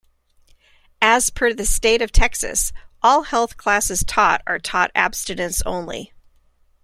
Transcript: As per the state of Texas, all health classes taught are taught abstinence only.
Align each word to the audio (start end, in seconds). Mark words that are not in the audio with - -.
As 0.99 1.29
per 1.29 1.53
the 1.53 1.63
state 1.63 2.01
of 2.01 2.11
Texas, 2.11 2.73
all 3.03 3.21
health 3.21 3.55
classes 3.55 4.03
taught 4.03 4.41
are 4.47 4.57
taught 4.57 4.89
abstinence 4.95 5.61
only. 5.63 6.11